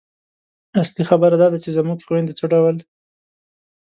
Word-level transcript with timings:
اصلي 0.81 1.03
خبره 1.09 1.35
دا 1.41 1.47
ده 1.53 1.57
چې 1.63 1.69
زموږ 1.77 1.99
خویندې 2.07 2.33
څه 2.39 2.45
ډول 2.53 2.75